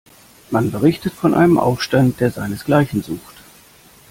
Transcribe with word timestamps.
Man 0.49 0.71
berichtet 0.71 1.13
von 1.13 1.35
einem 1.35 1.59
Aufstand, 1.59 2.21
der 2.21 2.31
seinesgleichen 2.31 3.03
sucht. 3.03 3.43